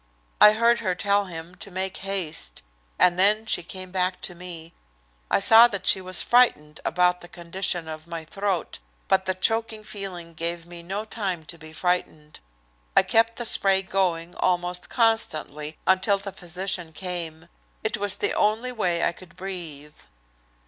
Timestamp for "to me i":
4.21-5.39